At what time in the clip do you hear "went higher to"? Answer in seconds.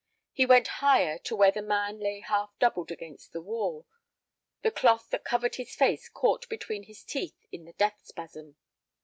0.47-1.35